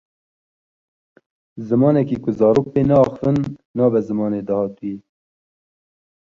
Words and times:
Zimanekî 1.67 2.17
ku 2.23 2.31
zarok 2.39 2.67
pê 2.73 2.81
neaxivin, 2.89 3.39
nabe 3.77 3.99
zimanê 4.07 4.41
dahatûyê. 4.47 4.97